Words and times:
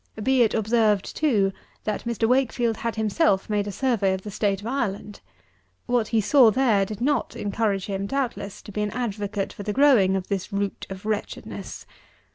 Be 0.23 0.41
it 0.41 0.55
observed, 0.55 1.15
too, 1.15 1.53
that 1.83 2.05
Mr. 2.05 2.27
WAKEFIELD 2.27 2.77
had 2.77 2.95
himself 2.95 3.47
made 3.51 3.67
a 3.67 3.71
survey 3.71 4.13
of 4.15 4.23
the 4.23 4.31
state 4.31 4.59
of 4.59 4.65
Ireland. 4.65 5.19
What 5.85 6.07
he 6.07 6.19
saw 6.19 6.49
there 6.49 6.87
did 6.87 7.01
not 7.01 7.35
encourage 7.35 7.85
him, 7.85 8.07
doubtless, 8.07 8.63
to 8.63 8.71
be 8.71 8.81
an 8.81 8.89
advocate 8.93 9.53
for 9.53 9.61
the 9.61 9.73
growing 9.73 10.15
of 10.15 10.27
this 10.27 10.51
root 10.51 10.87
of 10.89 11.05
wretchedness. 11.05 11.85